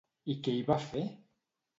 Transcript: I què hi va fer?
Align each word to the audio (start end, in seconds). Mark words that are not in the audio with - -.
I 0.33 0.35
què 0.47 0.53
hi 0.59 0.63
va 0.69 0.77
fer? 0.85 1.03